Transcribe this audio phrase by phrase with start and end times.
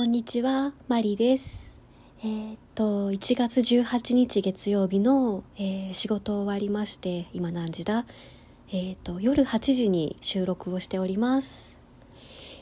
[0.00, 1.74] こんにちは、マリです。
[2.24, 8.06] えーっと、1月18日月曜日の、えー仕事終わりまして、今何時だ？
[8.72, 11.76] えーっと、夜8時に収録をしております。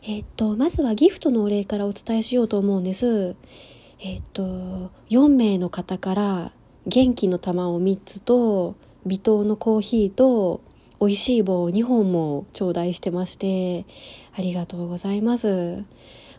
[0.03, 3.37] えーっと、まずはギフトのお礼からお伝えしようと思うんです。
[4.01, 6.51] えーっと、4名の方から
[6.89, 8.75] 元気の玉を3つと、
[9.07, 10.61] 微糖のコーヒーと、
[11.01, 13.87] 美味しい棒を2本も頂戴してまして、
[14.37, 15.85] ありがとうございます。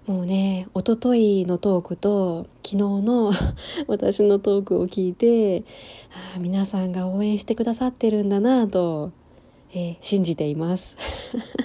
[0.10, 3.32] もうね、おとといのトークと昨日の
[3.86, 5.64] 私のトークを聞いて、
[6.36, 9.12] あ皆さんが応援してくださってるんだなと、
[9.72, 10.98] えー信じています。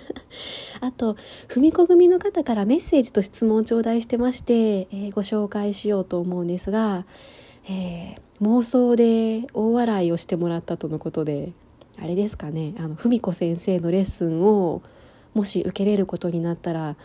[0.82, 1.16] あと、
[1.48, 7.06] 踏み子組の方からメッセージと質問を頂戴してまして、えーご紹介しようと思うんですが、
[7.66, 11.52] えー妄想で大笑いをしてもらったとのことで、
[11.98, 14.82] あれですかね、あの、文子先生のレッスンを
[15.32, 16.96] もし受けれることになったら、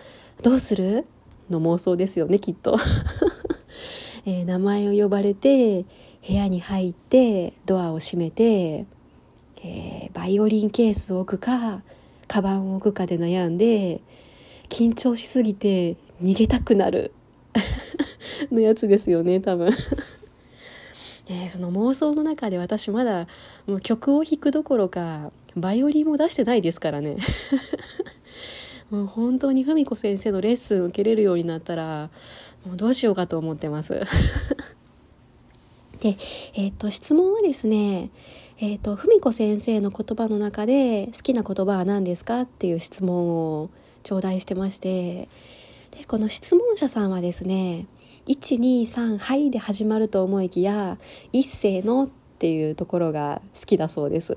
[0.44, 1.06] どうする？
[1.50, 2.78] の妄想ですよね、きっと。
[4.26, 5.86] えー名前を呼ばれて、
[6.28, 8.86] 部屋に入って、ドアを閉めて、
[9.64, 11.84] えーバイオリンケースを置くか、
[12.28, 14.02] カバンを置くかで悩んで、
[14.70, 17.12] 緊張しすぎて逃げたくなる
[18.52, 19.72] のやつですよね、多分。
[21.30, 23.28] えーその妄想の中で私まだ
[23.68, 27.18] もう曲を弾くどころかバイオリンも出してないですからね
[28.90, 32.10] もう本当に文子先生のレッスン受けれるようになったら
[32.66, 34.02] もうどうしようかと思ってます。
[36.02, 36.18] で、
[36.54, 38.10] えっと質問はですね
[38.60, 43.70] えっと文子先生の言葉の中で好きな言葉は何ですかっていう質問を
[44.04, 45.30] 頂戴してまして
[45.92, 47.86] でこの質問者さんはですね
[48.28, 50.98] 123はいで始まると思いきや
[51.34, 52.08] 一斉のっ
[52.40, 54.36] ていうところが好きだそうです。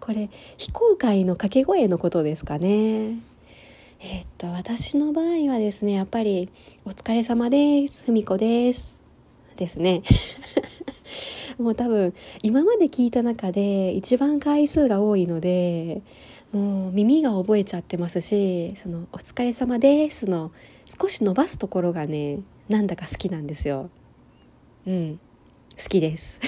[0.00, 3.18] これ非公開の掛け声のことですかね。
[4.02, 6.48] えーっと私の場合はですねやっぱり
[6.86, 8.96] 「お疲れ様ですふみこです」
[9.56, 10.02] ですね。
[11.58, 16.00] もう多分今まで聞いた中で一番回数が多いので
[16.52, 20.50] もう耳が覚えちゃってますしその「お疲れ様です」の
[20.98, 22.38] 少し伸ばすところがね
[22.70, 23.90] なんだか好きなんですよ。
[24.86, 25.20] うん。
[25.76, 26.38] 好きです。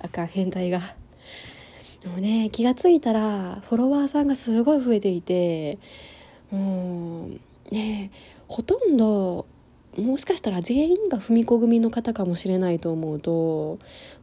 [0.00, 1.07] あかん変態が。
[2.00, 5.78] でもね気がついたらフォロワーさんがすごい増えていて
[6.52, 8.10] うんね
[8.46, 9.46] ほとんど
[9.96, 13.78] もしかしたら全員が踏み子組の方かもしれないと思うと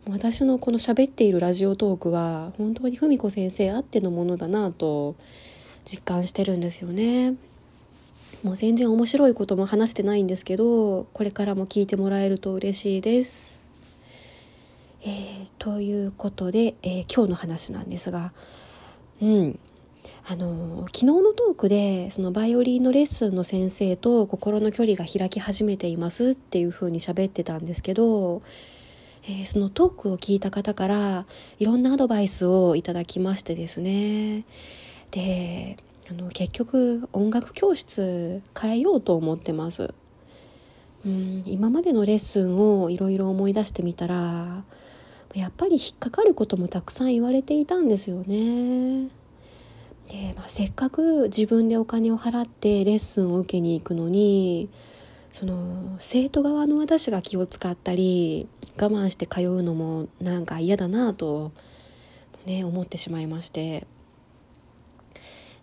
[0.10, 5.16] 私のこの喋っているラジオトークは本当に文子先生あってのものだなと
[5.84, 7.36] 実感してるんですよね。
[8.44, 13.65] もう全然面白いことも話せてないんですけどこれからも聞いてもらえると嬉しいです。
[15.06, 18.34] えーということで、えー今日の話なんですが
[19.22, 19.60] うん。
[20.28, 28.42] あの昨日のトークでそのバイオリンのレッスンの先生と心の距離が開き始めていますっていう風に喋ってたんですけど、
[29.24, 31.26] えーそのトークを聞いた方から
[31.60, 34.46] いろんなアドバイスをいただきましてですね。
[35.12, 35.78] で
[36.10, 39.94] あの結局音楽教室変えようと思ってます。
[41.06, 44.64] うん今までのレッスンをいろいろ思い出してみたら
[45.36, 49.10] やっぱり引っかかることもたくさん言われていたんですよね
[50.08, 54.70] で、まあ、せっかく自分でお金を払ってレッスンを受けに行くのに
[55.34, 58.48] その生徒側の私が気を使ったり
[58.78, 61.52] 我慢して通うのもなんか嫌だなと、
[62.46, 63.86] ね、思ってしまいまして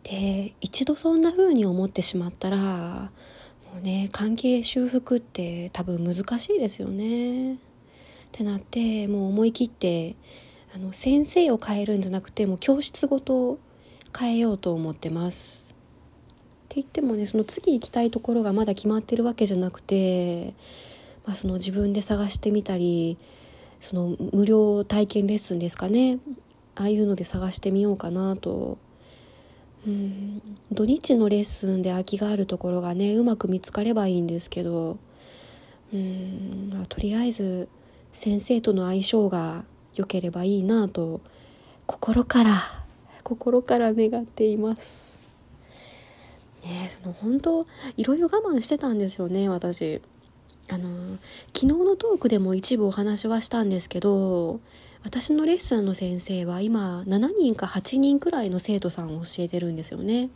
[0.02, 3.10] で一度そんな風に思ってしまったらも
[3.78, 7.56] うね関係修復って多分難しいですよね。
[8.32, 10.16] ってなってもう思い切って
[10.75, 13.59] あの先生を変えるんじゃなくてもう教室ごと
[14.19, 15.69] 変えようと思ってます。
[15.69, 20.54] って言ってもねその次行きたいところがまだ決まってるわけじゃなくて、
[21.26, 23.19] まあ、その自分で探してみたり
[23.81, 26.19] その無料体験レッスンですかね
[26.75, 28.78] ああいうので探してみようかなと。
[29.87, 30.40] うん
[30.70, 34.96] 土日のレッスンで空きがあるところがねうまく見つかればいいんですけど
[35.93, 37.69] うんとりあえず
[38.12, 39.64] 先生との相性が
[39.97, 41.20] 良ければいいなと
[41.87, 42.62] 心から
[43.23, 45.19] 心から願っています。
[46.64, 47.67] ねえその本当
[47.97, 50.00] いろいろ我慢してたんですよね私。
[50.69, 51.19] あの
[51.49, 54.61] 昨日のトークでも一部お話はしたんですけど
[55.03, 60.31] 私のレッスンの先生は今7人か8人くらいの生徒さんを教えてるんですよね。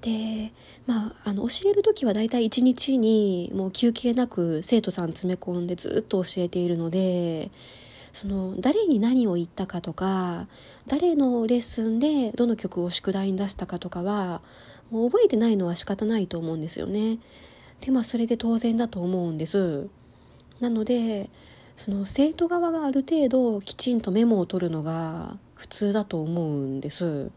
[0.00, 0.52] で
[0.86, 7.50] まああの教える時はだいたい1日にもう休憩なく生徒さん詰め込んでずっと教えているので
[8.12, 10.46] その誰に何を言ったかとか
[10.86, 14.40] 誰のレッスンでどの曲を宿題に出したかとかは
[14.90, 17.18] もう覚えてないのは仕方ないと思うんですよね。
[17.80, 19.88] でまあそれで当然だと思うんです。
[20.60, 21.30] なので
[21.84, 27.30] その生徒側がある程度きちんとメモを取るのが普通だと思うんです。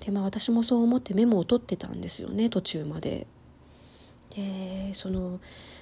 [0.00, 3.26] でまあ私もそう思ってメモを取ってたんですよね途中まで。
[4.34, 5.40] でその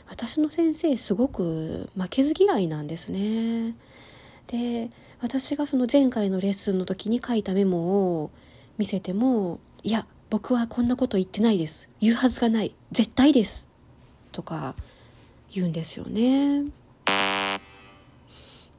[0.08, 3.74] 私の先生すごく負けず嫌いなんですね。
[4.46, 4.90] で
[5.20, 8.30] 私がその前回のレッスンの時に書いたメモを
[8.78, 13.68] 見せても「いや僕はこんなこと言ってないです言うはずがない絶対です」
[14.32, 14.74] とか
[15.52, 16.64] 言うんですよね。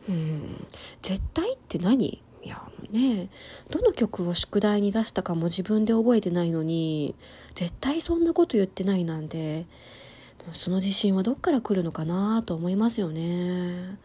[0.08, 0.66] うん
[1.02, 2.06] 絶対って何？
[2.08, 2.62] いや
[2.92, 3.30] ね
[3.70, 7.16] どの曲を宿題に出したかも自分で覚えてないのに
[7.56, 9.66] 絶対そんなこと言ってないなんて
[10.54, 13.98] その自信はどっから来るのかなと思いますよね。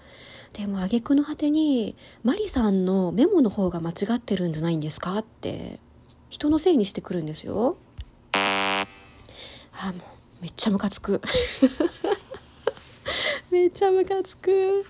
[0.52, 5.79] でも挙句の果てにマリさんのメモの方が間違ってるんじゃないんですかって
[6.29, 7.76] 人のせいにしてくるんですよ。
[9.73, 11.23] あもうめっちゃムカつく。
[13.52, 14.84] めっちゃムカつく。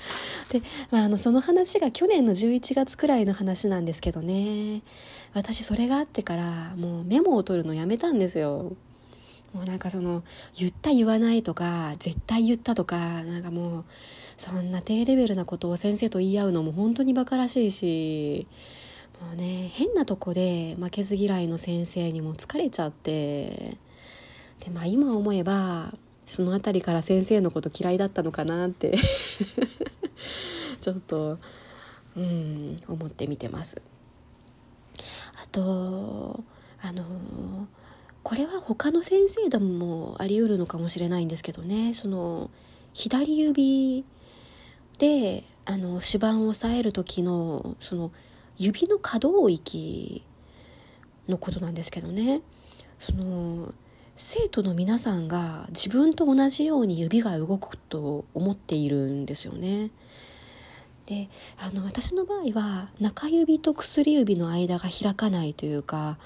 [0.51, 4.83] で、まあ、あのその話が去年の11月くらいの話なんですけどね
[5.35, 8.77] 私それがあってからもうメモを取るのやめたんですよ。
[9.53, 10.23] もうなんかその
[10.59, 13.85] 言った言わないとか絶対言ったとかなんかもう
[14.39, 18.47] そんな低レベルなことを先生と言い合うのも本当にバカらしいし
[19.21, 23.77] もうね変なとこで負けず嫌いの先生にも疲れちゃって
[24.65, 25.93] でまあ今思えば
[26.33, 28.97] その辺りから先生のこと嫌いだったのかなって。
[30.81, 31.39] ちょっと
[32.17, 33.81] うん思って見てます。
[35.43, 36.43] あと
[36.81, 37.69] あの
[38.23, 41.93] これは他の先生でもあり得るのかもしれないんですけどね。
[41.95, 42.51] その
[42.95, 44.05] 左指
[44.99, 48.11] であの指板を押さえる時のその
[48.57, 50.25] 指の可動域
[51.29, 52.41] のことなんですけどね。
[52.99, 53.75] その
[54.25, 59.91] 生徒の皆さんが自分と同じように指が動くと思っているんですよね。
[61.07, 61.29] で
[61.59, 66.19] あの私の場合は中指と薬指の間が開かないというか、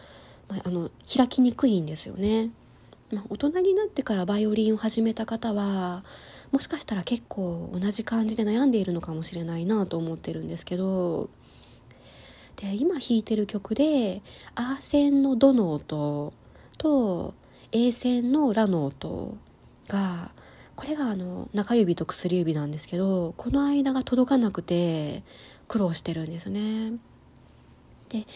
[0.50, 2.50] まあ、あの開きにくいんですよね。
[3.10, 6.04] まあ、大人になってからバイオリンを始めた方は
[6.52, 11.30] もしかしたら結構同じ感じで悩んでいるのかもしれないなと思ってるんですけど
[12.56, 14.20] で今弾いてる曲で
[14.54, 16.34] アーセンのドの音
[16.76, 17.32] と
[17.76, 19.36] A 線のラの音
[19.86, 20.30] が
[20.76, 25.22] これがあの中指と薬指なんですけどこの間が届かなくて
[25.68, 26.92] 苦労してるんですね。
[28.08, 28.26] で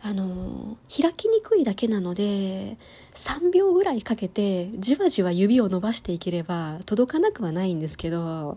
[0.00, 2.78] あの開きにくいだけなので
[3.12, 8.56] 3秒ぐらいかけてじわじわ指を伸ばしていければ届かなくはないんですけど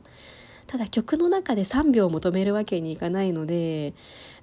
[0.68, 3.94] ただ曲の中で3秒も止めるわけにいかないので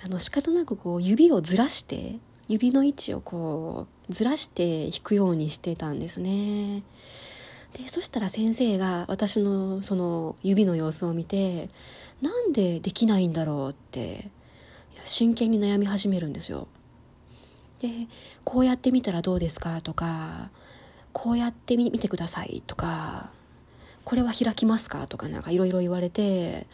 [0.04, 2.16] あの仕方なくこう指をずらして
[2.48, 6.82] 指の位置をこうずらして弾くようにしてたんですね。
[7.72, 11.68] でそしたら先生が私のその指の様子を見て
[12.22, 14.30] なんでできないんだろうって
[15.04, 16.68] 真剣に悩み始めるんですよ。
[17.80, 18.06] で
[18.44, 19.82] こうやってみたらどうですか？
[19.82, 20.50] とか
[21.12, 23.30] こうやってみてくださいとか
[24.04, 25.06] これは開きますか？
[25.06, 26.66] とかなんかいろいろ言われて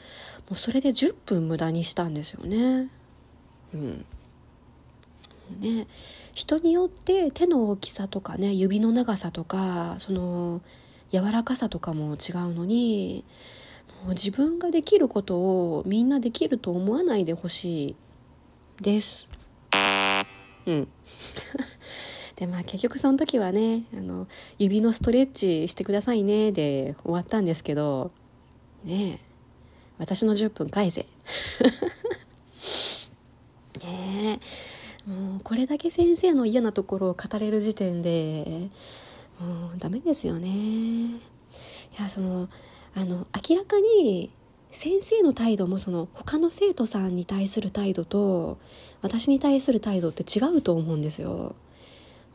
[0.49, 2.89] もうそれで10分無駄にしたんですよね。
[3.75, 4.05] うん。
[5.61, 5.87] ね。
[6.35, 10.61] 人によって手の大きさとかね指の長さとかその
[11.11, 13.25] 柔らかさとかも違うのに
[14.05, 17.97] もう自分ができることをみんなできると思わないでほしい
[18.81, 19.29] です。
[20.67, 20.89] うん。
[22.37, 24.27] でまあ結局その時はねあの
[24.59, 28.11] 指のストレッチしてくださいねで終わったんですけど
[28.85, 29.33] ねえ
[29.99, 31.07] 私の10分返せ。
[33.83, 34.41] ねえ。
[35.07, 38.69] もうこれだけ先生の嫌なところを語れる時点で
[39.41, 40.49] もうダメですよね。
[40.49, 41.21] い
[41.99, 42.49] やその
[42.95, 44.31] あの明らかに
[44.71, 48.59] 先生の態度もその他の生徒さんに対する態度と
[49.03, 51.55] 私に対する態度って違うと思うんですよ。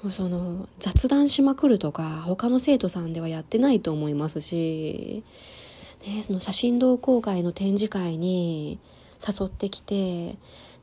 [0.04, 5.24] もうその雑談しまくるとか他の生徒さんではやってないと思いますし、
[6.06, 8.80] ね、その写真同好会の展示会に
[9.28, 10.38] 誘ってきて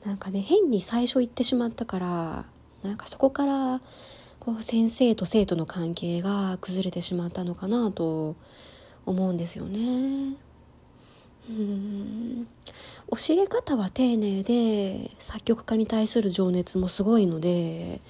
[0.05, 2.45] なんかね変に最初言ってしまったから
[2.83, 3.81] なんかそこから
[4.39, 8.37] こう先生と生徒の関係が崩れてしまったのかなと
[9.07, 10.37] 思うんですよね。
[11.49, 12.47] うん
[13.11, 18.01] 教え方は丁寧で作曲家に対する情熱もすごいので、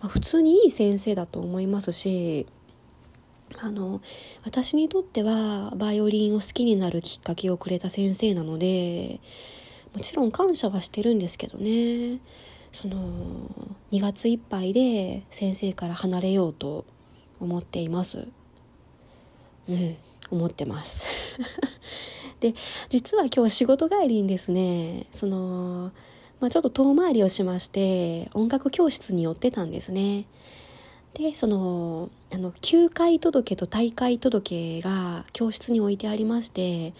[0.00, 2.46] まあ、普通にいい先生だと思いますし
[3.58, 4.00] あの
[4.44, 9.20] 私にとってはバイオリンを好きになるきっかけをくれた先生なので
[9.94, 12.20] もちろん感謝はしてるんですけどね。
[12.72, 12.96] その
[13.90, 16.84] 2月いっぱいで先生から離れようと
[17.40, 18.28] 思っています。
[19.68, 19.96] うん
[20.30, 21.04] 思ってます。
[22.40, 22.54] で
[22.88, 25.90] 実は今日仕事帰りにですねその、
[26.40, 30.24] まあ、ちょっと遠回りをしまして音楽教室に寄ってたんですね。
[31.14, 36.94] でそのあの休会届と大会届が教室に置いてありまして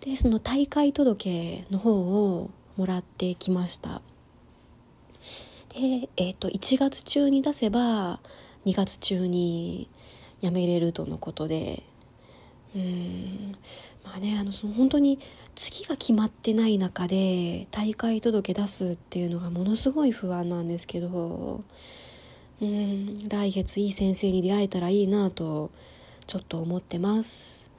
[0.00, 1.92] でその大会届の方
[2.32, 4.00] をもらってきました。
[5.68, 8.20] で、えーと、1月中に出せば
[8.64, 9.88] 2月中に
[10.40, 11.82] 辞めれるとのことで。
[12.74, 13.56] うん。
[14.04, 15.18] まあねあのその本当に
[15.54, 21.62] 月が決まってない中で大会届出すっていうのがものすごい不安なんですけど
[22.60, 23.28] うーん。
[23.28, 25.70] 来月いい先生に出会えたらいいなと
[26.26, 27.69] ちょっと思ってます。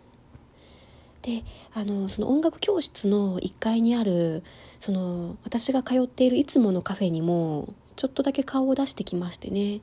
[1.22, 4.44] であのその音楽教室の1階にある
[4.80, 9.82] その私が通っているいつものカフェにもちょっとだけ顔を出してきましてね。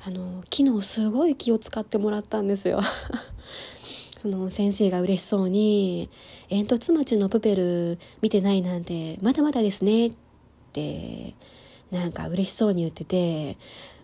[0.00, 2.80] あの昨日すごい気を使ってもらったんですよ。
[4.22, 6.08] その先生が嬉しそうに
[6.48, 10.12] 「煙突町のプペル見てないなんてまだまだですね」っ
[10.72, 11.34] て
[11.90, 13.56] なんか嬉しそうに言ってて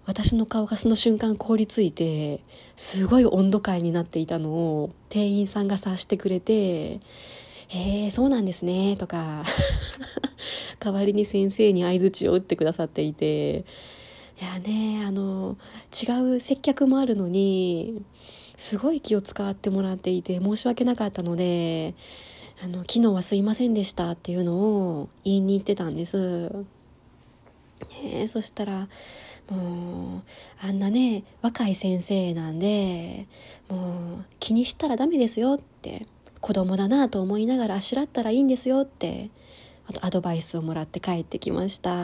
[0.07, 2.41] 私の顔がその瞬間凍りついて
[2.77, 7.01] すごい温度感になっていたのを店員さんが察してくれて
[7.69, 9.45] 「へえそうなんですね」とか
[10.79, 13.65] 代わりに先生に相づちを打ってくださっていて
[14.41, 15.57] いやねあの
[15.93, 18.03] 違う接客もあるのに
[18.57, 21.95] すごい気を使ってもらっていて申し訳なかったので
[22.63, 26.51] あの昨日はすいませんでしたっていうのを言いに行ってたんです。
[28.03, 28.89] ね、そしたら
[29.51, 30.23] も
[30.63, 33.27] うあんなね若い先生なんで
[33.69, 36.07] もう気にしたらダメですよって
[36.41, 39.31] 子供だなと思いながらあしらったらいいんですよって
[39.87, 41.95] あとアドバイスをもらって帰ってきました。